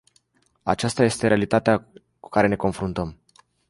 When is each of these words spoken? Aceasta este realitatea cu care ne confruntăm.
Aceasta 0.63 1.03
este 1.03 1.27
realitatea 1.27 1.87
cu 2.19 2.29
care 2.29 2.47
ne 2.47 2.55
confruntăm. 2.55 3.17